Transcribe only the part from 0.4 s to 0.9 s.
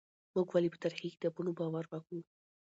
ولې په